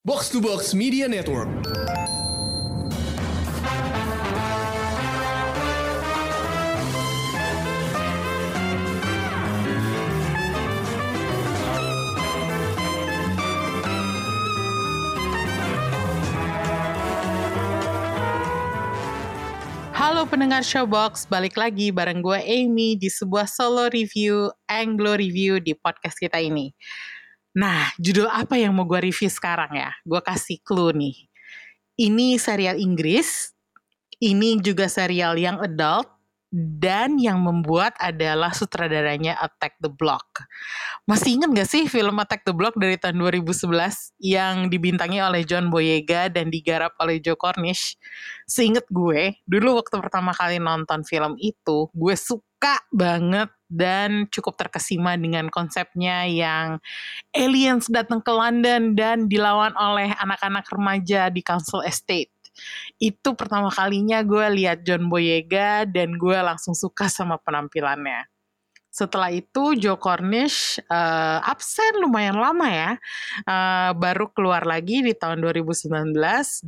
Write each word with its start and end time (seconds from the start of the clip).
Box 0.00 0.32
to 0.32 0.40
Box 0.40 0.72
Media 0.72 1.04
Network. 1.04 1.44
Halo 19.92 20.24
pendengar 20.24 20.64
Showbox, 20.64 21.28
balik 21.28 21.60
lagi 21.60 21.92
bareng 21.92 22.24
gue 22.24 22.40
Amy 22.40 22.96
di 22.96 23.12
sebuah 23.12 23.44
solo 23.44 23.92
review, 23.92 24.48
Anglo 24.64 25.12
review 25.20 25.60
di 25.60 25.76
podcast 25.76 26.16
kita 26.16 26.40
ini. 26.40 26.72
Nah, 27.50 27.90
judul 27.98 28.30
apa 28.30 28.54
yang 28.54 28.74
mau 28.76 28.86
gue 28.86 29.10
review 29.10 29.26
sekarang 29.26 29.74
ya? 29.74 29.90
Gue 30.06 30.22
kasih 30.22 30.62
clue 30.62 30.94
nih. 30.94 31.16
Ini 32.00 32.38
serial 32.38 32.78
Inggris, 32.78 33.52
ini 34.22 34.56
juga 34.62 34.86
serial 34.86 35.36
yang 35.36 35.58
adult, 35.60 36.08
dan 36.50 37.14
yang 37.22 37.38
membuat 37.46 37.94
adalah 38.02 38.50
sutradaranya 38.50 39.38
Attack 39.38 39.78
the 39.78 39.86
Block. 39.86 40.46
Masih 41.06 41.38
ingat 41.38 41.50
gak 41.54 41.70
sih 41.70 41.86
film 41.86 42.18
Attack 42.18 42.42
the 42.42 42.50
Block 42.50 42.74
dari 42.74 42.98
tahun 42.98 43.22
2011 43.22 44.18
yang 44.18 44.66
dibintangi 44.66 45.22
oleh 45.22 45.46
John 45.46 45.70
Boyega 45.70 46.26
dan 46.26 46.50
digarap 46.50 46.98
oleh 46.98 47.22
Joe 47.22 47.38
Cornish? 47.38 47.94
Seinget 48.50 48.86
gue, 48.90 49.38
dulu 49.46 49.78
waktu 49.78 49.94
pertama 50.02 50.34
kali 50.34 50.58
nonton 50.58 51.06
film 51.06 51.38
itu, 51.38 51.86
gue 51.94 52.14
suka 52.18 52.82
banget 52.90 53.50
dan 53.70 54.26
cukup 54.28 54.58
terkesima 54.58 55.14
dengan 55.14 55.46
konsepnya 55.48 56.26
yang 56.26 56.82
aliens 57.30 57.86
datang 57.86 58.18
ke 58.20 58.32
London 58.34 58.98
dan 58.98 59.30
dilawan 59.30 59.72
oleh 59.78 60.10
anak-anak 60.18 60.66
remaja 60.68 61.30
di 61.30 61.40
Council 61.40 61.86
Estate 61.86 62.34
itu 63.00 63.30
pertama 63.38 63.72
kalinya 63.72 64.20
gue 64.20 64.46
lihat 64.60 64.84
John 64.84 65.08
Boyega 65.08 65.88
dan 65.88 66.18
gue 66.20 66.38
langsung 66.38 66.76
suka 66.76 67.08
sama 67.08 67.40
penampilannya. 67.40 68.29
Setelah 69.00 69.32
itu 69.32 69.80
Joe 69.80 69.96
Cornish 69.96 70.76
uh, 70.92 71.40
absen 71.40 72.04
lumayan 72.04 72.36
lama 72.36 72.68
ya, 72.68 72.90
uh, 73.48 73.96
baru 73.96 74.28
keluar 74.28 74.68
lagi 74.68 75.00
di 75.00 75.16
tahun 75.16 75.40
2019 75.40 76.12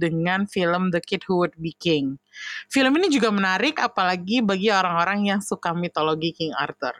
dengan 0.00 0.48
film 0.48 0.88
The 0.88 1.04
Kid 1.04 1.28
Who 1.28 1.44
Would 1.44 1.60
Be 1.60 1.76
King. 1.76 2.16
Film 2.72 2.96
ini 2.96 3.12
juga 3.12 3.28
menarik 3.28 3.76
apalagi 3.84 4.40
bagi 4.40 4.72
orang-orang 4.72 5.28
yang 5.28 5.40
suka 5.44 5.76
mitologi 5.76 6.32
King 6.32 6.56
Arthur. 6.56 6.96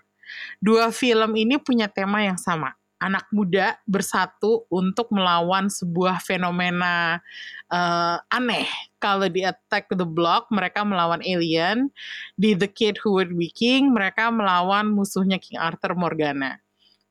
Dua 0.61 0.93
film 0.93 1.33
ini 1.33 1.57
punya 1.57 1.89
tema 1.89 2.21
yang 2.21 2.37
sama, 2.37 2.77
anak 3.03 3.27
muda 3.35 3.75
bersatu 3.83 4.63
untuk 4.71 5.11
melawan 5.11 5.67
sebuah 5.67 6.23
fenomena 6.23 7.19
uh, 7.67 8.23
aneh. 8.31 8.71
Kalau 9.03 9.27
di 9.27 9.43
Attack 9.43 9.91
the 9.91 10.07
Block, 10.07 10.47
mereka 10.55 10.87
melawan 10.87 11.19
alien. 11.27 11.91
Di 12.39 12.55
The 12.55 12.71
Kid 12.71 13.03
Who 13.03 13.19
Would 13.19 13.35
Be 13.35 13.51
King, 13.51 13.91
mereka 13.91 14.31
melawan 14.31 14.95
musuhnya 14.95 15.43
King 15.43 15.59
Arthur 15.59 15.99
Morgana. 15.99 16.63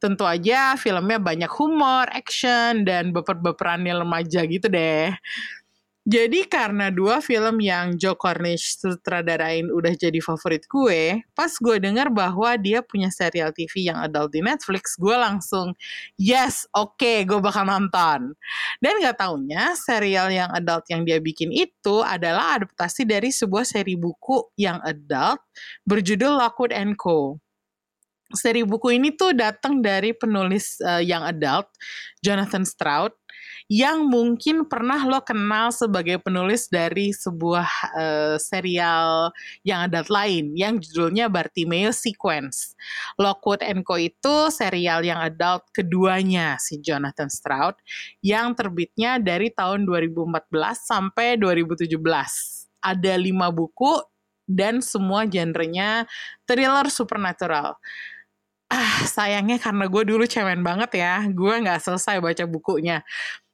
Tentu 0.02 0.26
aja 0.26 0.74
filmnya 0.80 1.22
banyak 1.22 1.52
humor, 1.52 2.10
action, 2.10 2.88
dan 2.88 3.14
baper-baperannya 3.14 4.02
remaja 4.02 4.42
gitu 4.50 4.66
deh. 4.66 5.14
Jadi 6.02 6.50
karena 6.50 6.90
dua 6.90 7.22
film 7.22 7.62
yang 7.62 7.94
Joe 7.94 8.18
Cornish 8.18 8.82
sutradarain 8.82 9.70
udah 9.70 9.94
jadi 9.94 10.18
favorit 10.18 10.66
gue, 10.66 11.22
pas 11.38 11.54
gue 11.54 11.78
dengar 11.78 12.10
bahwa 12.10 12.58
dia 12.58 12.82
punya 12.82 13.14
serial 13.14 13.54
TV 13.54 13.86
yang 13.86 14.02
adult 14.02 14.34
di 14.34 14.42
Netflix, 14.42 14.98
gue 14.98 15.14
langsung 15.14 15.78
yes, 16.18 16.66
oke, 16.74 16.98
okay, 16.98 17.22
gue 17.22 17.38
bakal 17.38 17.70
nonton. 17.70 18.34
Dan 18.82 18.98
gak 18.98 19.22
taunya 19.22 19.78
serial 19.78 20.34
yang 20.34 20.50
adult 20.50 20.90
yang 20.90 21.06
dia 21.06 21.22
bikin 21.22 21.54
itu 21.54 22.02
adalah 22.02 22.58
adaptasi 22.58 23.06
dari 23.06 23.30
sebuah 23.30 23.62
seri 23.62 23.94
buku 23.94 24.58
yang 24.58 24.82
adult 24.82 25.38
berjudul 25.86 26.34
Lockwood 26.34 26.74
and 26.74 26.98
Co 26.98 27.38
seri 28.34 28.64
buku 28.64 28.96
ini 28.96 29.12
tuh 29.14 29.36
datang 29.36 29.84
dari 29.84 30.16
penulis 30.16 30.80
uh, 30.82 31.04
yang 31.04 31.24
adult 31.24 31.68
Jonathan 32.24 32.64
Stroud 32.64 33.12
yang 33.72 34.12
mungkin 34.12 34.68
pernah 34.68 35.00
lo 35.08 35.24
kenal 35.24 35.72
sebagai 35.72 36.20
penulis 36.20 36.68
dari 36.68 37.16
sebuah 37.16 37.70
uh, 37.96 38.36
serial 38.36 39.32
yang 39.64 39.88
adult 39.88 40.12
lain 40.12 40.52
yang 40.60 40.76
judulnya 40.76 41.32
Bartimeo 41.32 41.96
Sequence. 41.96 42.76
Lockwood 43.16 43.64
and 43.64 43.88
Co 43.88 43.96
itu 43.96 44.52
serial 44.52 45.08
yang 45.08 45.24
adult 45.24 45.64
keduanya 45.72 46.60
si 46.60 46.84
Jonathan 46.84 47.32
Stroud 47.32 47.80
yang 48.20 48.52
terbitnya 48.60 49.24
dari 49.24 49.48
tahun 49.48 49.88
2014 49.88 50.52
sampai 50.76 51.40
2017. 51.40 51.96
Ada 52.84 53.16
lima 53.16 53.56
buku 53.56 54.04
dan 54.44 54.84
semua 54.84 55.24
genrenya 55.24 56.04
thriller 56.44 56.92
supernatural 56.92 57.80
ah 58.72 59.04
sayangnya 59.04 59.60
karena 59.60 59.84
gue 59.92 60.04
dulu 60.08 60.24
cemen 60.24 60.64
banget 60.64 61.04
ya 61.04 61.28
gue 61.28 61.54
nggak 61.60 61.84
selesai 61.84 62.24
baca 62.24 62.48
bukunya 62.48 63.04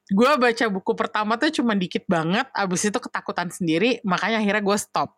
gue 0.08 0.32
baca 0.40 0.66
buku 0.72 0.92
pertama 0.96 1.36
tuh 1.36 1.52
cuma 1.52 1.76
dikit 1.76 2.08
banget, 2.08 2.48
abis 2.56 2.88
itu 2.88 3.00
ketakutan 3.00 3.52
sendiri, 3.52 4.00
makanya 4.08 4.40
akhirnya 4.40 4.64
gue 4.64 4.78
stop. 4.80 5.10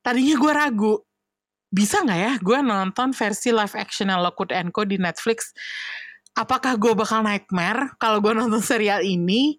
Tadinya 0.00 0.36
gue 0.40 0.52
ragu, 0.52 0.94
bisa 1.70 2.02
nggak 2.02 2.20
ya 2.20 2.32
gue 2.42 2.58
nonton 2.66 3.14
versi 3.14 3.54
live 3.54 3.76
action 3.78 4.10
Lockwood 4.10 4.50
Co 4.74 4.82
di 4.82 4.98
Netflix? 4.98 5.54
Apakah 6.34 6.78
gue 6.78 6.92
bakal 6.94 7.22
nightmare 7.22 7.94
kalau 7.98 8.18
gue 8.22 8.32
nonton 8.34 8.62
serial 8.62 9.02
ini? 9.06 9.58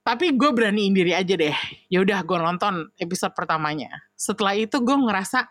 Tapi 0.00 0.32
gue 0.32 0.50
beraniin 0.50 0.96
diri 0.96 1.12
aja 1.12 1.36
deh. 1.36 1.52
Ya 1.92 2.00
udah 2.00 2.24
gue 2.24 2.38
nonton 2.40 2.88
episode 2.96 3.36
pertamanya. 3.36 3.92
Setelah 4.16 4.56
itu 4.56 4.80
gue 4.80 4.96
ngerasa 4.96 5.44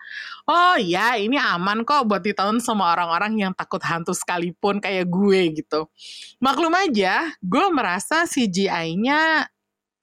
oh 0.49 0.75
ya 0.81 1.15
ini 1.21 1.37
aman 1.37 1.85
kok 1.85 2.09
buat 2.09 2.25
ditonton 2.25 2.57
sama 2.57 2.89
orang-orang 2.91 3.45
yang 3.45 3.53
takut 3.53 3.79
hantu 3.85 4.11
sekalipun 4.17 4.81
kayak 4.81 5.05
gue 5.05 5.61
gitu. 5.61 5.85
Maklum 6.41 6.73
aja 6.73 7.29
gue 7.39 7.65
merasa 7.69 8.25
CGI-nya 8.25 9.45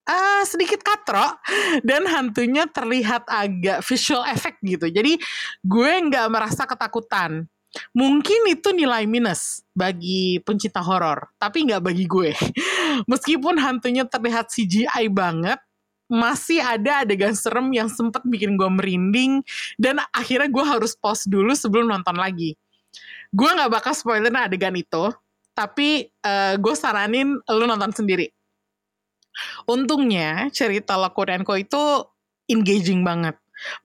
uh, 0.06 0.14
ah, 0.14 0.42
sedikit 0.46 0.80
katro 0.80 1.26
dan 1.88 2.06
hantunya 2.06 2.70
terlihat 2.70 3.26
agak 3.26 3.82
visual 3.82 4.22
effect 4.30 4.62
gitu. 4.62 4.86
Jadi 4.88 5.18
gue 5.66 5.92
nggak 6.06 6.26
merasa 6.30 6.64
ketakutan. 6.64 7.50
Mungkin 7.92 8.48
itu 8.48 8.72
nilai 8.72 9.04
minus 9.04 9.60
bagi 9.76 10.40
pencinta 10.40 10.80
horor, 10.80 11.28
tapi 11.36 11.68
nggak 11.68 11.84
bagi 11.84 12.08
gue. 12.08 12.32
Meskipun 13.10 13.56
hantunya 13.60 14.04
terlihat 14.06 14.50
CGI 14.50 15.10
banget, 15.12 15.58
masih 16.06 16.62
ada 16.62 17.02
adegan 17.02 17.34
serem 17.34 17.66
yang 17.74 17.90
sempat 17.90 18.22
bikin 18.22 18.54
gue 18.54 18.70
merinding 18.70 19.42
dan 19.74 19.98
akhirnya 20.14 20.46
gue 20.46 20.62
harus 20.62 20.94
pause 20.94 21.26
dulu 21.26 21.50
sebelum 21.54 21.90
nonton 21.90 22.14
lagi. 22.14 22.54
Gue 23.34 23.50
nggak 23.50 23.70
bakal 23.70 23.92
spoiler 23.92 24.30
adegan 24.30 24.74
itu, 24.78 25.10
tapi 25.50 26.06
uh, 26.22 26.54
gue 26.56 26.74
saranin 26.78 27.36
lu 27.42 27.64
nonton 27.66 27.90
sendiri. 27.90 28.30
Untungnya 29.68 30.48
cerita 30.54 30.96
Co 30.96 31.54
itu 31.58 31.82
engaging 32.48 33.04
banget 33.04 33.36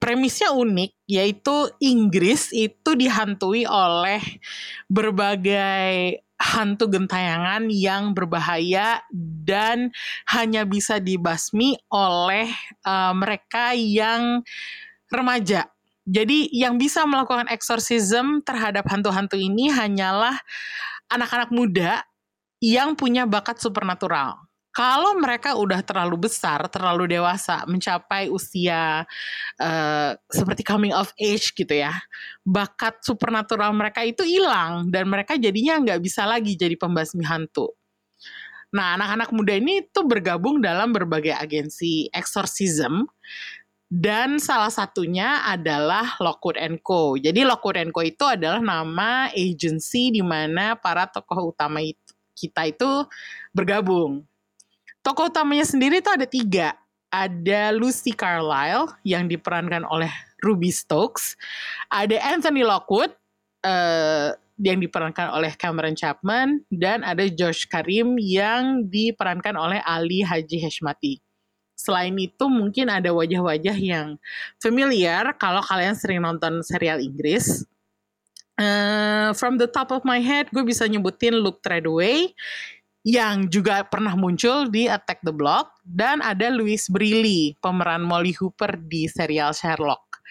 Premisnya 0.04 0.52
unik, 0.52 0.92
yaitu 1.08 1.56
Inggris 1.80 2.52
itu 2.52 2.92
dihantui 2.92 3.64
oleh 3.64 4.20
berbagai 4.92 6.20
hantu 6.42 6.90
gentayangan 6.90 7.70
yang 7.70 8.18
berbahaya 8.18 9.06
dan 9.46 9.94
hanya 10.34 10.66
bisa 10.66 10.98
dibasmi 10.98 11.78
oleh 11.94 12.50
uh, 12.82 13.14
mereka 13.14 13.78
yang 13.78 14.42
remaja. 15.14 15.70
Jadi 16.10 16.50
yang 16.50 16.82
bisa 16.82 17.06
melakukan 17.06 17.46
eksorsisme 17.54 18.42
terhadap 18.42 18.90
hantu-hantu 18.90 19.38
ini 19.38 19.70
hanyalah 19.70 20.34
anak-anak 21.14 21.54
muda 21.54 22.02
yang 22.58 22.98
punya 22.98 23.30
bakat 23.30 23.62
supernatural 23.62 24.51
kalau 24.72 25.20
mereka 25.20 25.60
udah 25.60 25.84
terlalu 25.84 26.32
besar, 26.32 26.64
terlalu 26.72 27.20
dewasa, 27.20 27.68
mencapai 27.68 28.32
usia 28.32 29.04
uh, 29.60 30.12
seperti 30.32 30.64
coming 30.64 30.96
of 30.96 31.12
age 31.20 31.52
gitu 31.52 31.76
ya, 31.76 31.92
bakat 32.48 32.96
supernatural 33.04 33.76
mereka 33.76 34.00
itu 34.08 34.24
hilang 34.24 34.88
dan 34.88 35.12
mereka 35.12 35.36
jadinya 35.36 35.76
nggak 35.84 36.00
bisa 36.00 36.24
lagi 36.24 36.56
jadi 36.56 36.80
pembasmi 36.80 37.28
hantu. 37.28 37.76
Nah, 38.72 38.96
anak-anak 38.96 39.36
muda 39.36 39.60
ini 39.60 39.84
tuh 39.92 40.08
bergabung 40.08 40.64
dalam 40.64 40.96
berbagai 40.96 41.36
agensi 41.36 42.08
exorcism 42.16 43.04
dan 43.92 44.40
salah 44.40 44.72
satunya 44.72 45.44
adalah 45.44 46.16
Lockwood 46.24 46.56
Co. 46.80 47.20
Jadi 47.20 47.44
Lockwood 47.44 47.92
Co 47.92 48.00
itu 48.08 48.24
adalah 48.24 48.64
nama 48.64 49.28
agensi 49.36 50.16
di 50.16 50.24
mana 50.24 50.80
para 50.80 51.12
tokoh 51.12 51.52
utama 51.52 51.84
itu, 51.84 52.16
kita 52.32 52.72
itu 52.72 53.04
bergabung 53.52 54.31
Tokoh 55.02 55.34
utamanya 55.34 55.66
sendiri 55.66 55.98
itu 55.98 56.10
ada 56.14 56.30
tiga. 56.30 56.78
Ada 57.12 57.74
Lucy 57.74 58.14
Carlyle 58.14 58.88
yang 59.04 59.26
diperankan 59.28 59.84
oleh 59.90 60.14
Ruby 60.46 60.70
Stokes. 60.70 61.36
Ada 61.90 62.22
Anthony 62.22 62.62
Lockwood 62.62 63.12
uh, 63.66 64.38
yang 64.62 64.78
diperankan 64.78 65.34
oleh 65.34 65.58
Cameron 65.58 65.98
Chapman 65.98 66.62
dan 66.70 67.02
ada 67.02 67.26
Josh 67.28 67.66
Karim 67.66 68.22
yang 68.22 68.86
diperankan 68.88 69.58
oleh 69.58 69.82
Ali 69.82 70.22
Haji 70.22 70.62
Heshmati. 70.62 71.18
Selain 71.74 72.14
itu 72.14 72.46
mungkin 72.46 72.94
ada 72.94 73.10
wajah-wajah 73.10 73.74
yang 73.74 74.22
familiar 74.62 75.34
kalau 75.42 75.66
kalian 75.66 75.98
sering 75.98 76.22
nonton 76.22 76.62
serial 76.62 77.02
Inggris. 77.02 77.66
Uh, 78.62 79.34
from 79.34 79.58
the 79.58 79.66
top 79.66 79.90
of 79.90 80.06
my 80.06 80.22
head, 80.22 80.46
gue 80.54 80.62
bisa 80.62 80.86
nyebutin 80.86 81.34
Luke 81.42 81.66
Treadway 81.66 82.30
yang 83.02 83.50
juga 83.50 83.82
pernah 83.82 84.14
muncul 84.14 84.70
di 84.70 84.86
Attack 84.86 85.26
the 85.26 85.34
Block 85.34 85.74
dan 85.82 86.22
ada 86.22 86.54
Louise 86.54 86.86
Brealey 86.86 87.58
pemeran 87.58 88.06
Molly 88.06 88.38
Hooper 88.38 88.78
di 88.78 89.10
serial 89.10 89.58
Sherlock. 89.58 90.22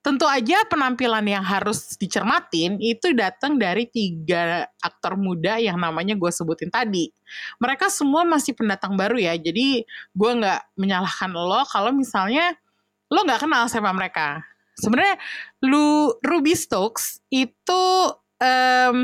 Tentu 0.00 0.24
aja 0.24 0.64
penampilan 0.72 1.26
yang 1.28 1.44
harus 1.44 1.92
dicermatin 2.00 2.80
itu 2.80 3.12
datang 3.12 3.60
dari 3.60 3.84
tiga 3.84 4.64
aktor 4.80 5.20
muda 5.20 5.60
yang 5.60 5.76
namanya 5.76 6.16
gue 6.16 6.32
sebutin 6.32 6.72
tadi. 6.72 7.12
Mereka 7.60 7.92
semua 7.92 8.24
masih 8.24 8.56
pendatang 8.56 8.96
baru 8.96 9.20
ya, 9.20 9.36
jadi 9.36 9.84
gue 10.16 10.30
nggak 10.38 10.80
menyalahkan 10.80 11.28
lo 11.28 11.60
kalau 11.68 11.92
misalnya 11.92 12.56
lo 13.12 13.20
nggak 13.20 13.44
kenal 13.44 13.68
sama 13.68 13.92
mereka. 13.92 14.40
Sebenarnya 14.80 15.20
lu 15.66 16.14
Ruby 16.24 16.56
Stokes 16.56 17.20
itu 17.28 17.84
um, 18.40 18.96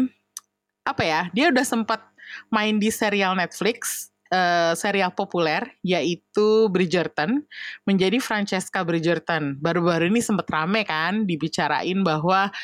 apa 0.88 1.02
ya? 1.02 1.28
Dia 1.36 1.50
udah 1.52 1.66
sempat 1.66 2.13
main 2.54 2.78
di 2.78 2.94
serial 2.94 3.34
Netflix 3.34 4.14
uh, 4.30 4.72
serial 4.78 5.10
populer 5.10 5.66
yaitu 5.82 6.70
Bridgerton 6.70 7.42
menjadi 7.82 8.22
Francesca 8.22 8.86
Bridgerton. 8.86 9.58
Baru-baru 9.58 10.06
ini 10.06 10.22
sempat 10.22 10.46
rame 10.50 10.86
kan 10.86 11.26
dibicarain 11.26 12.00
bahwa 12.06 12.54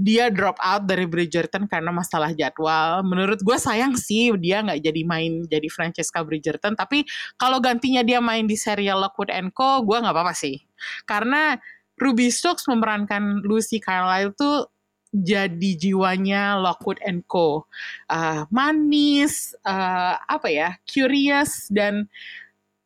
dia 0.00 0.32
drop 0.32 0.56
out 0.64 0.88
dari 0.88 1.04
Bridgerton 1.04 1.68
karena 1.68 1.92
masalah 1.92 2.32
jadwal. 2.32 3.04
Menurut 3.04 3.44
gue 3.44 3.56
sayang 3.60 3.98
sih 4.00 4.32
dia 4.40 4.64
nggak 4.64 4.80
jadi 4.80 5.02
main 5.04 5.44
jadi 5.44 5.68
Francesca 5.68 6.24
Bridgerton. 6.24 6.72
Tapi 6.72 7.04
kalau 7.36 7.60
gantinya 7.60 8.00
dia 8.00 8.22
main 8.22 8.48
di 8.48 8.56
serial 8.56 9.02
Lockwood 9.02 9.28
Co, 9.52 9.84
gue 9.84 9.96
nggak 10.00 10.14
apa-apa 10.14 10.32
sih. 10.32 10.56
Karena 11.04 11.58
Ruby 12.00 12.32
Stokes 12.32 12.64
memerankan 12.64 13.44
Lucy 13.44 13.76
Carlyle 13.76 14.32
tuh 14.32 14.72
jadi 15.10 15.70
jiwanya 15.74 16.58
Lockwood 16.62 17.02
and 17.02 17.26
Co. 17.26 17.66
Uh, 18.06 18.46
manis, 18.48 19.52
uh, 19.66 20.14
apa 20.16 20.48
ya, 20.48 20.68
curious 20.86 21.66
dan 21.70 22.06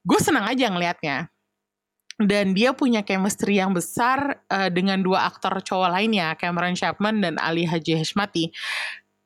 gue 0.04 0.20
senang 0.20 0.48
aja 0.48 0.72
ngelihatnya. 0.72 1.28
Dan 2.14 2.54
dia 2.54 2.70
punya 2.70 3.02
chemistry 3.02 3.58
yang 3.58 3.74
besar 3.74 4.38
uh, 4.46 4.70
dengan 4.70 5.02
dua 5.02 5.26
aktor 5.26 5.58
cowok 5.58 5.90
lainnya, 5.98 6.38
Cameron 6.38 6.78
Chapman 6.78 7.18
dan 7.18 7.34
Ali 7.42 7.66
Haji 7.66 7.98
Hashmati. 8.00 8.54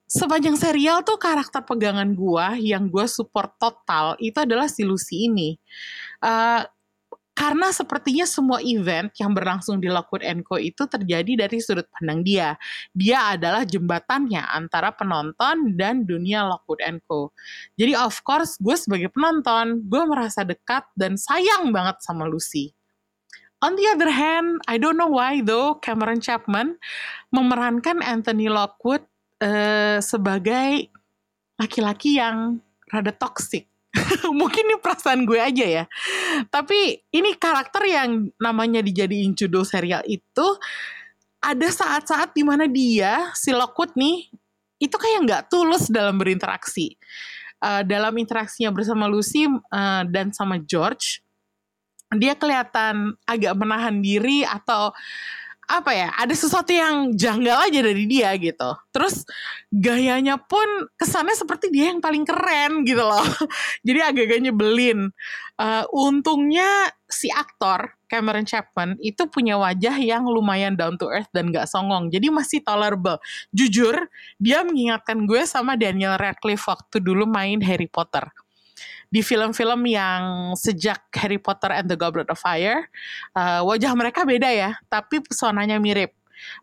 Sepanjang 0.09 0.57
serial 0.57 1.05
tuh 1.05 1.21
karakter 1.21 1.69
pegangan 1.69 2.17
gue 2.17 2.47
yang 2.65 2.89
gue 2.89 3.05
support 3.05 3.61
total 3.61 4.17
itu 4.17 4.41
adalah 4.41 4.65
si 4.65 4.81
Lucy 4.89 5.29
ini. 5.29 5.61
Uh, 6.25 6.65
karena 7.39 7.71
sepertinya 7.71 8.27
semua 8.27 8.59
event 8.67 9.15
yang 9.15 9.31
berlangsung 9.31 9.79
di 9.79 9.87
Lockwood 9.87 10.27
Co 10.43 10.59
itu 10.59 10.91
terjadi 10.91 11.47
dari 11.47 11.63
sudut 11.63 11.87
pandang 11.95 12.27
dia. 12.27 12.59
Dia 12.91 13.39
adalah 13.39 13.63
jembatannya 13.63 14.43
antara 14.43 14.91
penonton 14.91 15.79
dan 15.79 16.03
dunia 16.03 16.43
Lockwood 16.51 16.83
Co. 17.07 17.31
Jadi 17.79 17.95
of 17.95 18.19
course 18.27 18.59
gue 18.59 18.75
sebagai 18.75 19.15
penonton, 19.15 19.87
gue 19.87 20.03
merasa 20.03 20.43
dekat 20.43 20.83
dan 20.99 21.15
sayang 21.15 21.71
banget 21.71 22.03
sama 22.03 22.27
Lucy. 22.27 22.75
On 23.63 23.79
the 23.79 23.87
other 23.87 24.11
hand, 24.11 24.59
I 24.67 24.75
don't 24.75 24.99
know 24.99 25.11
why 25.11 25.39
though 25.39 25.79
Cameron 25.79 26.19
Chapman 26.19 26.75
memerankan 27.31 28.03
Anthony 28.03 28.51
Lockwood 28.51 29.07
uh, 29.39 30.03
sebagai 30.03 30.91
laki-laki 31.55 32.19
yang 32.19 32.59
rada 32.91 33.15
toxic 33.15 33.71
mungkin 34.41 34.65
ini 34.69 34.77
perasaan 34.81 35.25
gue 35.29 35.41
aja 35.41 35.67
ya. 35.67 35.85
Tapi 36.49 37.09
ini 37.13 37.35
karakter 37.37 37.85
yang 37.89 38.33
namanya 38.41 38.81
dijadiin 38.81 39.35
judul 39.37 39.65
serial 39.65 40.05
itu 40.09 40.47
ada 41.39 41.69
saat-saat 41.71 42.35
di 42.35 42.43
mana 42.43 42.67
dia 42.67 43.31
si 43.39 43.55
Lockwood 43.55 43.95
nih 43.95 44.27
itu 44.79 44.95
kayak 44.95 45.21
nggak 45.27 45.43
tulus 45.51 45.91
dalam 45.91 46.19
berinteraksi. 46.19 46.95
Uh, 47.59 47.83
dalam 47.83 48.15
interaksinya 48.15 48.71
bersama 48.71 49.11
Lucy 49.11 49.51
uh, 49.51 50.07
dan 50.07 50.31
sama 50.31 50.63
George, 50.63 51.19
dia 52.15 52.39
kelihatan 52.39 53.19
agak 53.27 53.59
menahan 53.59 53.99
diri 53.99 54.47
atau 54.47 54.95
apa 55.69 55.93
ya 55.93 56.09
ada 56.17 56.33
sesuatu 56.33 56.73
yang 56.73 57.13
janggal 57.13 57.69
aja 57.69 57.81
dari 57.85 58.09
dia 58.09 58.33
gitu. 58.41 58.73
Terus 58.89 59.29
gayanya 59.69 60.41
pun 60.41 60.65
kesannya 60.97 61.37
seperti 61.37 61.69
dia 61.69 61.93
yang 61.93 62.01
paling 62.01 62.25
keren 62.25 62.89
gitu 62.89 63.05
loh. 63.05 63.23
Jadi 63.87 64.01
agak-agak 64.01 64.41
nyebelin. 64.49 65.13
Uh, 65.59 65.83
untungnya 65.91 66.89
si 67.11 67.29
aktor 67.35 67.93
Cameron 68.09 68.47
Chapman 68.49 68.95
itu 69.03 69.27
punya 69.29 69.59
wajah 69.61 69.99
yang 70.01 70.25
lumayan 70.25 70.79
down 70.79 70.97
to 70.97 71.05
earth 71.05 71.29
dan 71.37 71.53
gak 71.53 71.69
songong. 71.69 72.09
Jadi 72.09 72.33
masih 72.33 72.65
tolerable. 72.65 73.21
Jujur 73.53 74.09
dia 74.41 74.65
mengingatkan 74.65 75.29
gue 75.29 75.45
sama 75.45 75.77
Daniel 75.77 76.17
Radcliffe 76.17 76.65
waktu 76.65 77.05
dulu 77.05 77.29
main 77.29 77.61
Harry 77.61 77.91
Potter 77.91 78.25
di 79.09 79.25
film-film 79.25 79.89
yang 79.89 80.53
sejak 80.53 81.09
Harry 81.17 81.41
Potter 81.41 81.73
and 81.73 81.89
the 81.89 81.97
Goblet 81.97 82.29
of 82.29 82.37
Fire 82.37 82.93
uh, 83.33 83.65
wajah 83.65 83.97
mereka 83.97 84.29
beda 84.29 84.49
ya 84.53 84.71
tapi 84.93 85.25
pesonanya 85.25 85.81
mirip. 85.81 86.13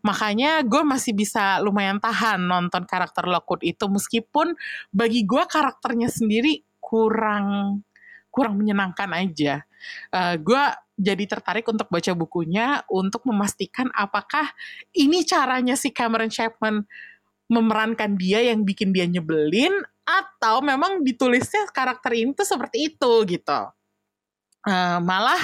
Makanya 0.08 0.64
gue 0.64 0.88
masih 0.88 1.12
bisa 1.12 1.60
lumayan 1.60 2.00
tahan 2.00 2.40
nonton 2.40 2.88
karakter 2.88 3.28
Lockwood 3.28 3.60
itu 3.66 3.84
meskipun 3.92 4.56
bagi 4.94 5.28
gue 5.28 5.44
karakternya 5.44 6.08
sendiri 6.08 6.64
kurang 6.80 7.82
kurang 8.32 8.56
menyenangkan 8.60 9.12
aja. 9.16 9.64
Uh, 10.12 10.36
gue 10.40 10.64
jadi 10.96 11.24
tertarik 11.28 11.68
untuk 11.68 11.92
baca 11.92 12.12
bukunya 12.16 12.84
untuk 12.88 13.28
memastikan 13.28 13.92
apakah 13.92 14.48
ini 14.96 15.28
caranya 15.28 15.76
si 15.76 15.92
Cameron 15.92 16.32
Chapman 16.32 16.88
memerankan 17.52 18.18
dia 18.18 18.42
yang 18.42 18.64
bikin 18.66 18.96
dia 18.96 19.06
nyebelin 19.06 19.76
atau 20.06 20.62
memang 20.62 21.02
ditulisnya 21.02 21.66
karakter 21.74 22.14
ini 22.14 22.32
tuh 22.38 22.46
seperti 22.46 22.94
itu 22.94 23.12
gitu. 23.26 23.60
Uh, 24.66 24.98
malah 25.02 25.42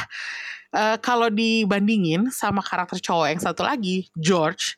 uh, 0.74 0.98
kalau 1.02 1.30
dibandingin 1.30 2.30
sama 2.30 2.62
karakter 2.62 3.02
cowok 3.02 3.28
yang 3.34 3.42
satu 3.42 3.62
lagi, 3.66 4.10
George, 4.18 4.78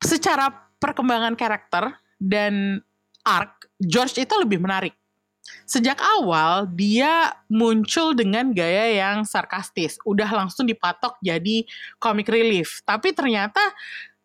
secara 0.00 0.50
perkembangan 0.80 1.34
karakter 1.34 1.94
dan 2.16 2.80
arc, 3.26 3.68
George 3.82 4.16
itu 4.16 4.34
lebih 4.38 4.62
menarik. 4.62 4.94
Sejak 5.66 5.98
awal 5.98 6.70
dia 6.70 7.34
muncul 7.50 8.14
dengan 8.14 8.54
gaya 8.54 8.94
yang 8.94 9.26
sarkastis, 9.26 9.98
udah 10.06 10.30
langsung 10.30 10.66
dipatok 10.66 11.18
jadi 11.22 11.66
comic 11.98 12.30
relief. 12.30 12.82
Tapi 12.86 13.10
ternyata 13.10 13.60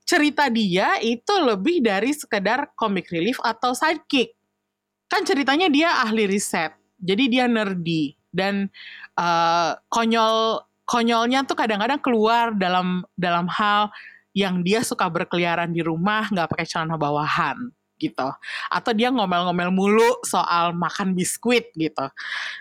cerita 0.06 0.46
dia 0.54 1.02
itu 1.02 1.34
lebih 1.42 1.82
dari 1.82 2.14
sekedar 2.14 2.70
comic 2.78 3.10
relief 3.10 3.42
atau 3.42 3.74
sidekick 3.74 4.38
kan 5.10 5.22
ceritanya 5.24 5.68
dia 5.70 5.90
ahli 6.02 6.26
riset. 6.30 6.74
Jadi 7.00 7.30
dia 7.30 7.46
nerdy. 7.46 8.16
Dan 8.36 8.68
uh, 9.16 9.80
konyol 9.88 10.60
konyolnya 10.84 11.48
tuh 11.48 11.56
kadang-kadang 11.56 12.04
keluar 12.04 12.52
dalam 12.52 13.02
dalam 13.16 13.48
hal 13.48 13.90
yang 14.36 14.60
dia 14.62 14.84
suka 14.84 15.08
berkeliaran 15.08 15.72
di 15.72 15.80
rumah 15.80 16.28
nggak 16.28 16.52
pakai 16.52 16.68
celana 16.68 17.00
bawahan 17.00 17.56
gitu. 17.96 18.28
Atau 18.68 18.92
dia 18.92 19.08
ngomel-ngomel 19.10 19.72
mulu 19.72 20.20
soal 20.28 20.76
makan 20.76 21.16
biskuit 21.16 21.72
gitu. 21.80 22.12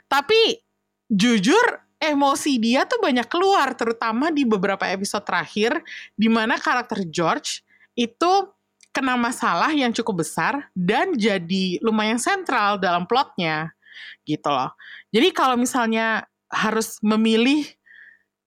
Tapi 0.06 0.62
jujur 1.10 1.82
emosi 1.98 2.60
dia 2.62 2.84
tuh 2.84 3.00
banyak 3.00 3.26
keluar 3.26 3.72
terutama 3.74 4.28
di 4.28 4.44
beberapa 4.44 4.84
episode 4.86 5.24
terakhir 5.24 5.80
di 6.14 6.28
mana 6.28 6.60
karakter 6.60 7.02
George 7.08 7.64
itu 7.96 8.53
kena 8.94 9.18
masalah 9.18 9.74
yang 9.74 9.90
cukup 9.90 10.22
besar 10.22 10.70
dan 10.70 11.18
jadi 11.18 11.82
lumayan 11.82 12.16
sentral 12.22 12.78
dalam 12.78 13.04
plotnya 13.10 13.74
gitu 14.22 14.46
loh. 14.46 14.70
Jadi 15.10 15.34
kalau 15.34 15.58
misalnya 15.58 16.22
harus 16.46 17.02
memilih 17.02 17.66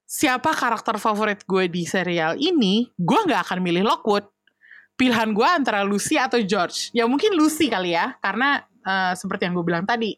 siapa 0.08 0.56
karakter 0.56 0.96
favorit 0.96 1.44
gue 1.44 1.68
di 1.68 1.84
serial 1.84 2.40
ini, 2.40 2.88
gue 2.96 3.20
nggak 3.28 3.44
akan 3.52 3.60
milih 3.60 3.84
Lockwood. 3.84 4.24
Pilihan 4.98 5.36
gue 5.36 5.46
antara 5.46 5.84
Lucy 5.84 6.16
atau 6.16 6.40
George. 6.40 6.90
Ya 6.96 7.06
mungkin 7.06 7.36
Lucy 7.36 7.68
kali 7.68 7.94
ya, 7.94 8.16
karena 8.24 8.66
uh, 8.88 9.14
seperti 9.14 9.46
yang 9.46 9.54
gue 9.54 9.68
bilang 9.68 9.86
tadi, 9.86 10.16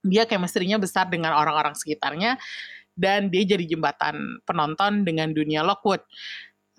dia 0.00 0.24
chemistry-nya 0.24 0.80
besar 0.80 1.10
dengan 1.10 1.36
orang-orang 1.36 1.76
sekitarnya, 1.76 2.40
dan 2.96 3.28
dia 3.28 3.44
jadi 3.44 3.76
jembatan 3.76 4.40
penonton 4.48 5.04
dengan 5.04 5.34
dunia 5.34 5.60
Lockwood 5.60 6.00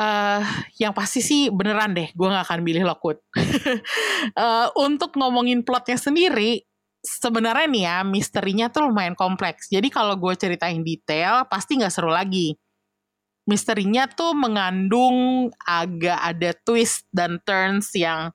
uh, 0.02 0.42
yang 0.82 0.92
pasti 0.98 1.22
sih 1.22 1.54
beneran 1.54 1.94
deh, 1.94 2.10
gue 2.10 2.28
gak 2.28 2.50
akan 2.50 2.60
pilih 2.66 2.84
Lockwood. 2.90 3.22
uh, 3.38 4.68
untuk 4.90 5.14
ngomongin 5.14 5.62
plotnya 5.62 6.02
sendiri, 6.02 6.66
sebenarnya 7.06 7.68
nih 7.70 7.84
ya, 7.86 7.98
misterinya 8.02 8.68
tuh 8.74 8.90
lumayan 8.90 9.14
kompleks. 9.14 9.70
Jadi 9.70 9.94
kalau 9.94 10.18
gue 10.18 10.34
ceritain 10.34 10.82
detail, 10.82 11.46
pasti 11.46 11.78
gak 11.78 11.94
seru 11.94 12.10
lagi. 12.10 12.58
Misterinya 13.50 14.06
tuh 14.06 14.38
mengandung 14.38 15.50
agak 15.66 16.20
ada 16.22 16.54
twist 16.62 17.10
dan 17.10 17.42
turns 17.42 17.90
yang 17.98 18.30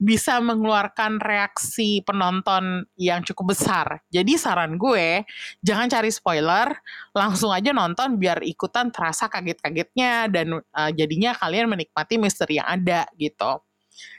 bisa 0.00 0.40
mengeluarkan 0.40 1.20
reaksi 1.20 2.00
penonton 2.00 2.88
yang 2.96 3.20
cukup 3.20 3.52
besar. 3.52 4.00
Jadi 4.08 4.40
saran 4.40 4.80
gue, 4.80 5.28
jangan 5.60 5.92
cari 5.92 6.08
spoiler, 6.08 6.72
langsung 7.12 7.52
aja 7.52 7.76
nonton 7.76 8.16
biar 8.16 8.40
ikutan 8.40 8.88
terasa 8.88 9.28
kaget-kagetnya 9.28 10.32
dan 10.32 10.56
uh, 10.56 10.90
jadinya 10.96 11.36
kalian 11.36 11.68
menikmati 11.68 12.16
misteri 12.16 12.56
yang 12.56 12.68
ada 12.68 13.04
gitu. 13.20 13.60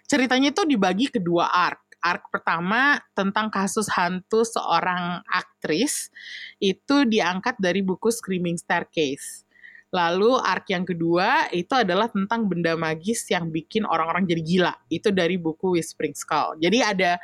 Ceritanya 0.05 0.53
itu 0.53 0.63
dibagi 0.63 1.09
kedua 1.09 1.49
arc. 1.49 1.81
Arc 1.97 2.29
pertama 2.29 3.01
tentang 3.17 3.49
kasus 3.49 3.89
hantu 3.89 4.45
seorang 4.45 5.25
aktris 5.33 6.13
itu 6.61 7.09
diangkat 7.09 7.57
dari 7.57 7.81
buku 7.81 8.13
Screaming 8.13 8.61
Staircase 8.61 9.46
Lalu 9.87 10.35
arc 10.43 10.67
yang 10.67 10.83
kedua 10.83 11.47
itu 11.55 11.71
adalah 11.71 12.11
tentang 12.11 12.43
benda 12.43 12.75
magis 12.75 13.23
yang 13.31 13.47
bikin 13.47 13.87
orang-orang 13.87 14.27
jadi 14.27 14.41
gila. 14.43 14.73
Itu 14.91 15.15
dari 15.15 15.39
buku 15.39 15.79
Whispering 15.79 16.11
Skull. 16.11 16.59
Jadi 16.59 16.83
ada 16.83 17.15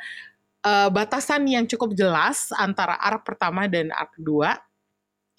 uh, 0.64 0.88
batasan 0.88 1.44
yang 1.44 1.68
cukup 1.68 1.92
jelas 1.92 2.48
antara 2.56 2.96
arc 2.96 3.22
pertama 3.28 3.68
dan 3.68 3.92
arc 3.92 4.16
kedua. 4.16 4.56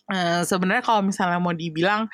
Uh, 0.05 0.45
Sebenarnya 0.45 0.85
kalau 0.85 1.01
misalnya 1.01 1.41
mau 1.41 1.53
dibilang 1.53 2.05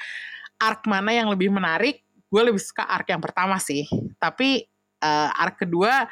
arc 0.56 0.88
mana 0.88 1.12
yang 1.12 1.28
lebih 1.28 1.52
menarik, 1.52 2.08
gue 2.32 2.42
lebih 2.42 2.64
suka 2.64 2.88
arc 2.88 3.12
yang 3.12 3.20
pertama 3.20 3.60
sih. 3.60 3.84
Tapi 4.16 4.64
uh, 5.04 5.30
arc 5.36 5.68
kedua 5.68 6.08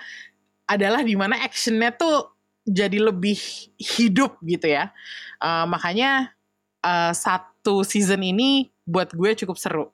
adalah 0.67 1.01
di 1.07 1.15
mana 1.15 1.39
actionnya 1.39 1.95
tuh 1.95 2.35
jadi 2.67 2.99
lebih 2.99 3.39
hidup 3.79 4.37
gitu 4.43 4.67
ya. 4.69 4.91
Uh, 5.39 5.65
makanya 5.65 6.35
uh, 6.83 7.15
satu 7.15 7.81
season 7.87 8.21
ini 8.21 8.69
buat 8.89 9.13
gue 9.13 9.37
cukup 9.45 9.57
seru. 9.61 9.85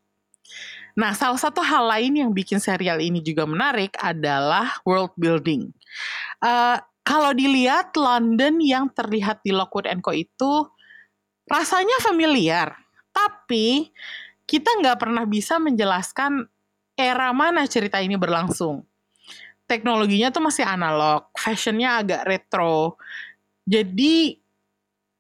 Nah, 0.96 1.12
salah 1.12 1.36
satu 1.36 1.60
hal 1.60 1.92
lain 1.92 2.16
yang 2.16 2.32
bikin 2.32 2.64
serial 2.64 3.04
ini 3.04 3.20
juga 3.20 3.44
menarik 3.44 3.92
adalah 4.00 4.80
world 4.88 5.12
building. 5.20 5.76
Uh, 6.40 6.80
kalau 7.04 7.36
dilihat 7.36 7.92
London 8.00 8.64
yang 8.64 8.88
terlihat 8.96 9.44
di 9.44 9.52
Lockwood 9.52 9.92
Co 10.00 10.16
itu 10.16 10.52
rasanya 11.52 12.00
familiar, 12.00 12.74
tapi 13.12 13.92
kita 14.48 14.72
nggak 14.82 14.98
pernah 15.04 15.28
bisa 15.28 15.60
menjelaskan 15.60 16.48
era 16.96 17.30
mana 17.36 17.68
cerita 17.68 18.00
ini 18.00 18.16
berlangsung. 18.16 18.88
Teknologinya 19.68 20.32
tuh 20.32 20.48
masih 20.48 20.64
analog, 20.64 21.28
fashionnya 21.36 22.00
agak 22.00 22.22
retro. 22.24 22.96
Jadi 23.66 24.45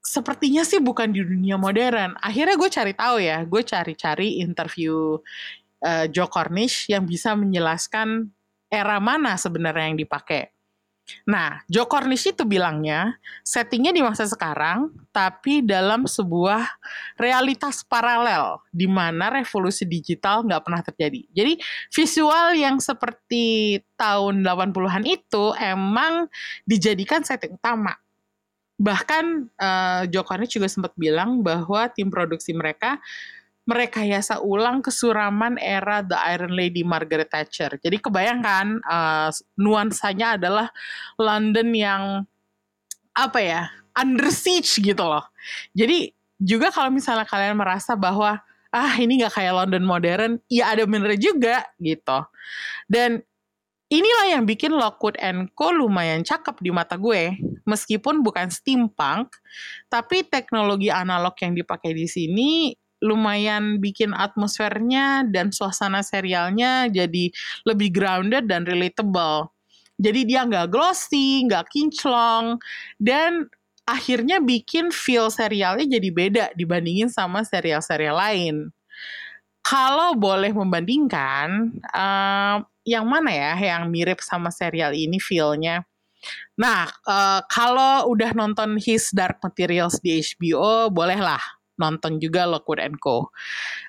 sepertinya 0.06 0.62
sih 0.62 0.78
bukan 0.78 1.10
di 1.10 1.26
dunia 1.26 1.58
modern. 1.58 2.14
Akhirnya 2.22 2.56
gue 2.56 2.70
cari 2.70 2.94
tahu 2.94 3.18
ya, 3.18 3.42
gue 3.42 3.62
cari-cari 3.66 4.40
interview 4.46 5.18
uh, 5.82 6.06
Joe 6.08 6.30
Cornish 6.30 6.86
yang 6.88 7.10
bisa 7.10 7.34
menjelaskan 7.34 8.30
era 8.70 9.02
mana 9.02 9.34
sebenarnya 9.36 9.90
yang 9.90 10.00
dipakai. 10.00 10.54
Nah, 11.30 11.62
Joe 11.70 11.86
Cornish 11.86 12.34
itu 12.34 12.42
bilangnya 12.50 13.14
settingnya 13.46 13.94
di 13.94 14.02
masa 14.02 14.26
sekarang, 14.26 14.90
tapi 15.14 15.62
dalam 15.62 16.10
sebuah 16.10 16.66
realitas 17.22 17.86
paralel 17.86 18.58
di 18.74 18.90
mana 18.90 19.30
revolusi 19.30 19.86
digital 19.86 20.42
nggak 20.50 20.66
pernah 20.66 20.82
terjadi. 20.82 21.22
Jadi 21.30 21.54
visual 21.94 22.58
yang 22.58 22.82
seperti 22.82 23.78
tahun 23.94 24.42
80-an 24.42 25.06
itu 25.06 25.54
emang 25.62 26.26
dijadikan 26.66 27.22
setting 27.22 27.54
utama 27.54 27.94
bahkan 28.76 29.48
uh, 29.56 30.04
juga 30.10 30.68
sempat 30.68 30.92
bilang 31.00 31.40
bahwa 31.40 31.88
tim 31.92 32.12
produksi 32.12 32.52
mereka 32.52 33.00
merekayasa 33.66 34.46
ulang 34.46 34.86
kesuraman 34.86 35.58
era 35.58 36.06
The 36.06 36.18
Iron 36.38 36.54
Lady 36.54 36.86
Margaret 36.86 37.34
Thatcher. 37.34 37.82
Jadi 37.82 37.98
kebayangkan 37.98 38.86
uh, 38.86 39.34
nuansanya 39.58 40.38
adalah 40.38 40.70
London 41.18 41.74
yang 41.74 42.04
apa 43.18 43.40
ya 43.42 43.62
under 43.98 44.30
siege 44.30 44.78
gitu 44.78 45.02
loh. 45.02 45.26
Jadi 45.74 46.14
juga 46.38 46.70
kalau 46.70 46.94
misalnya 46.94 47.26
kalian 47.26 47.58
merasa 47.58 47.98
bahwa 47.98 48.38
ah 48.70 48.94
ini 49.00 49.24
nggak 49.24 49.34
kayak 49.40 49.56
London 49.56 49.88
modern, 49.88 50.32
ya 50.52 50.76
ada 50.76 50.84
bener 50.86 51.16
juga 51.18 51.64
gitu. 51.82 52.22
Dan 52.92 53.24
Inilah 53.96 54.36
yang 54.36 54.44
bikin 54.44 54.76
Lockwood 54.76 55.16
Co 55.56 55.72
lumayan 55.72 56.28
cakep 56.28 56.60
di 56.60 56.68
mata 56.68 57.00
gue. 57.00 57.40
Meskipun 57.64 58.20
bukan 58.28 58.52
steampunk, 58.52 59.32
tapi 59.88 60.28
teknologi 60.28 60.92
analog 60.92 61.32
yang 61.40 61.56
dipakai 61.56 61.96
di 61.96 62.04
sini 62.04 62.76
lumayan 63.00 63.80
bikin 63.80 64.12
atmosfernya 64.12 65.28
dan 65.32 65.56
suasana 65.56 66.04
serialnya 66.04 66.92
jadi 66.92 67.32
lebih 67.64 67.90
grounded 67.96 68.52
dan 68.52 68.68
relatable. 68.68 69.56
Jadi 69.96 70.28
dia 70.28 70.44
nggak 70.44 70.76
glossy, 70.76 71.48
nggak 71.48 71.72
kinclong, 71.72 72.60
dan 73.00 73.48
akhirnya 73.88 74.44
bikin 74.44 74.92
feel 74.92 75.32
serialnya 75.32 75.88
jadi 75.88 76.10
beda 76.12 76.46
dibandingin 76.60 77.08
sama 77.08 77.48
serial-serial 77.48 78.20
lain. 78.20 78.76
Kalau 79.66 80.14
boleh 80.14 80.54
membandingkan, 80.54 81.74
uh, 81.90 82.62
yang 82.86 83.10
mana 83.10 83.34
ya 83.34 83.54
yang 83.58 83.90
mirip 83.90 84.22
sama 84.22 84.54
serial 84.54 84.94
ini 84.94 85.18
feel-nya? 85.18 85.82
Nah, 86.54 86.86
uh, 87.10 87.42
kalau 87.50 88.14
udah 88.14 88.38
nonton 88.38 88.78
His 88.78 89.10
Dark 89.10 89.42
Materials 89.42 89.98
di 90.06 90.22
HBO, 90.22 90.94
bolehlah 90.94 91.42
nonton 91.82 92.22
juga 92.22 92.48
Lockwood 92.48 92.80
Co. 93.02 93.34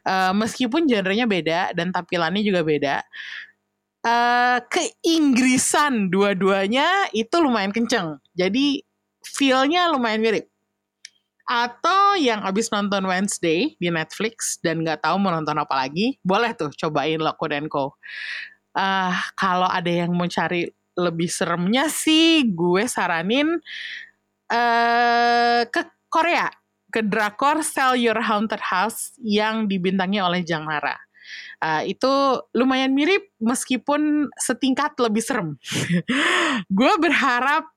Uh, 0.03 0.33
meskipun 0.35 0.89
genrenya 0.89 1.29
beda 1.29 1.77
dan 1.77 1.93
tampilannya 1.93 2.43
juga 2.43 2.65
beda, 2.67 2.97
uh, 4.03 4.59
keinggrisan 4.67 6.09
dua-duanya 6.11 7.13
itu 7.15 7.37
lumayan 7.39 7.71
kenceng. 7.71 8.19
Jadi 8.35 8.83
feel-nya 9.23 9.93
lumayan 9.93 10.25
mirip. 10.25 10.49
Atau 11.47 12.19
yang 12.19 12.43
abis 12.43 12.75
nonton 12.75 13.07
Wednesday 13.07 13.79
di 13.79 13.89
Netflix 13.89 14.59
dan 14.61 14.83
nggak 14.83 15.07
tahu 15.07 15.17
mau 15.23 15.31
nonton 15.31 15.55
apa 15.55 15.87
lagi, 15.87 16.19
boleh 16.27 16.51
tuh 16.59 16.75
cobain 16.75 17.23
Lockwood 17.23 17.55
Co 17.71 17.95
uh, 18.77 19.15
kalau 19.35 19.67
ada 19.67 19.89
yang 19.89 20.13
mau 20.13 20.29
cari 20.29 20.69
lebih 20.97 21.29
seremnya 21.29 21.89
sih 21.89 22.45
gue 22.53 22.85
saranin 22.89 23.57
uh, 24.53 25.61
ke 25.69 25.83
Korea 26.09 26.49
ke 26.93 27.05
drakor 27.05 27.61
Sell 27.61 27.99
Your 27.99 28.21
Haunted 28.21 28.63
House 28.63 29.17
yang 29.21 29.69
dibintangi 29.69 30.23
oleh 30.23 30.41
Jang 30.47 30.65
Nara. 30.65 30.97
Uh, 31.57 31.83
itu 31.89 32.13
lumayan 32.57 32.93
mirip 32.95 33.33
meskipun 33.43 34.31
setingkat 34.39 34.97
lebih 34.97 35.21
serem. 35.21 35.49
gue 36.79 36.93
berharap 36.97 37.69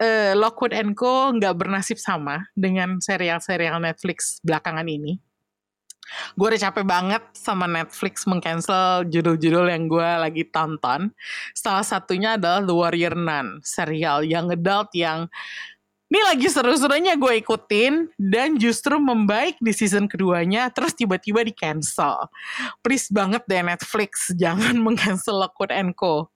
uh, 0.00 0.32
Lockwood 0.34 0.74
Co 0.96 1.30
nggak 1.36 1.54
bernasib 1.54 2.00
sama 2.00 2.48
dengan 2.56 2.98
serial-serial 2.98 3.78
Netflix 3.78 4.40
belakangan 4.42 4.88
ini 4.88 5.20
gue 6.34 6.46
udah 6.46 6.58
capek 6.58 6.84
banget 6.86 7.22
sama 7.38 7.70
Netflix 7.70 8.26
mengcancel 8.26 9.06
judul-judul 9.06 9.70
yang 9.70 9.86
gue 9.86 10.10
lagi 10.18 10.42
tonton. 10.50 11.14
Salah 11.54 11.86
satunya 11.86 12.34
adalah 12.34 12.66
The 12.66 12.74
Warrior 12.74 13.14
Nun, 13.14 13.62
serial 13.62 14.26
yang 14.26 14.50
adult 14.50 14.90
yang 14.96 15.30
ini 16.10 16.20
lagi 16.26 16.50
seru-serunya 16.50 17.14
gue 17.14 17.38
ikutin 17.38 18.10
dan 18.18 18.58
justru 18.58 18.98
membaik 18.98 19.62
di 19.62 19.70
season 19.70 20.10
keduanya 20.10 20.66
terus 20.74 20.90
tiba-tiba 20.98 21.46
di 21.46 21.54
cancel. 21.54 22.26
Please 22.82 23.06
banget 23.14 23.46
deh 23.46 23.62
Netflix 23.62 24.26
jangan 24.42 24.74
mengcancel 24.82 25.38
Lockwood 25.38 25.70
Co. 25.94 26.26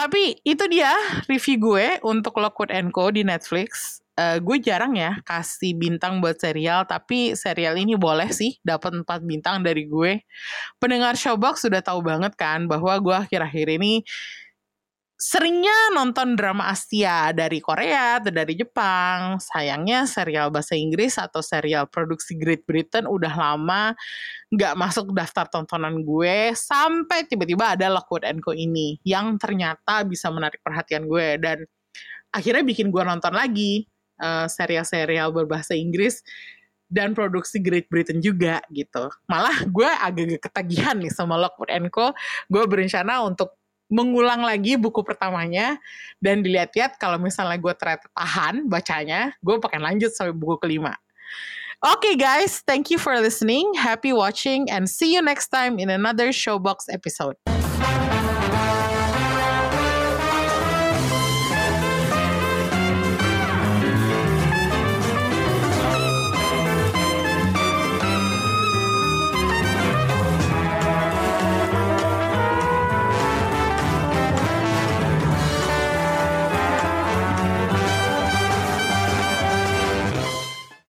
Tapi 0.00 0.40
itu 0.48 0.64
dia 0.72 0.88
review 1.28 1.60
gue 1.60 2.00
untuk 2.00 2.40
Lockwood 2.40 2.72
Co 2.88 3.12
di 3.12 3.20
Netflix 3.20 4.00
uh, 4.20 4.38
gue 4.38 4.56
jarang 4.60 4.92
ya 4.96 5.16
kasih 5.24 5.72
bintang 5.76 6.20
buat 6.20 6.36
serial, 6.36 6.84
tapi 6.84 7.32
serial 7.32 7.80
ini 7.80 7.96
boleh 7.96 8.28
sih 8.32 8.60
dapat 8.60 9.00
4 9.00 9.24
bintang 9.24 9.64
dari 9.64 9.88
gue. 9.88 10.20
Pendengar 10.76 11.16
Showbox 11.16 11.64
sudah 11.64 11.80
tahu 11.80 12.04
banget 12.04 12.36
kan 12.36 12.68
bahwa 12.68 12.92
gue 13.00 13.16
akhir-akhir 13.16 13.66
ini 13.80 14.04
seringnya 15.20 15.92
nonton 15.92 16.32
drama 16.32 16.72
Asia 16.72 17.28
dari 17.36 17.60
Korea 17.60 18.16
atau 18.16 18.32
dari 18.32 18.56
Jepang. 18.56 19.36
Sayangnya 19.36 20.08
serial 20.08 20.48
bahasa 20.48 20.72
Inggris 20.72 21.20
atau 21.20 21.44
serial 21.44 21.84
produksi 21.92 22.40
Great 22.40 22.64
Britain 22.64 23.04
udah 23.04 23.28
lama 23.36 23.92
nggak 24.48 24.74
masuk 24.80 25.12
daftar 25.12 25.44
tontonan 25.46 26.00
gue 26.00 26.56
sampai 26.56 27.28
tiba-tiba 27.28 27.76
ada 27.76 27.92
Lockwood 27.92 28.24
Co 28.40 28.56
ini 28.56 28.96
yang 29.04 29.36
ternyata 29.36 30.02
bisa 30.08 30.32
menarik 30.32 30.58
perhatian 30.64 31.04
gue 31.06 31.36
dan 31.38 31.62
akhirnya 32.32 32.64
bikin 32.64 32.88
gue 32.88 33.04
nonton 33.04 33.36
lagi 33.36 33.84
uh, 34.24 34.48
serial-serial 34.48 35.30
berbahasa 35.36 35.76
Inggris 35.76 36.24
dan 36.90 37.14
produksi 37.14 37.62
Great 37.62 37.86
Britain 37.86 38.18
juga 38.18 38.58
gitu. 38.72 39.06
Malah 39.30 39.68
gue 39.68 39.86
agak 39.86 40.42
ketagihan 40.42 40.98
nih 40.98 41.12
sama 41.12 41.38
Lockwood 41.38 41.70
Co. 41.94 42.10
Gue 42.50 42.66
berencana 42.66 43.22
untuk 43.22 43.59
mengulang 43.90 44.46
lagi 44.46 44.78
buku 44.78 45.02
pertamanya 45.02 45.76
dan 46.22 46.40
dilihat-lihat 46.40 46.96
kalau 46.96 47.18
misalnya 47.18 47.58
gue 47.58 47.74
ternyata 47.74 48.06
tahan 48.14 48.70
bacanya, 48.70 49.34
gue 49.42 49.58
pakai 49.58 49.82
lanjut 49.82 50.14
sampai 50.14 50.32
buku 50.32 50.56
kelima. 50.62 50.94
Okay, 51.80 52.12
guys, 52.14 52.60
thank 52.64 52.92
you 52.92 53.00
for 53.00 53.16
listening. 53.18 53.72
Happy 53.72 54.12
watching, 54.12 54.68
and 54.68 54.84
see 54.84 55.16
you 55.16 55.24
next 55.24 55.48
time 55.48 55.80
in 55.80 55.88
another 55.88 56.28
Showbox 56.28 56.92
episode. 56.92 57.40